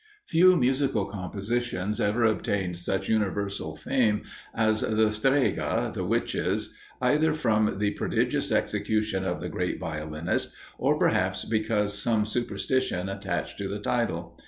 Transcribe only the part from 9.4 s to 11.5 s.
the great violinist, or perhaps